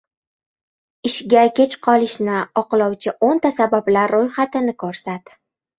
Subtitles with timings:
[1.09, 5.41] Ishga kech qolishni oqlovci o'nta sabablar ro'yxatini ko'rsat.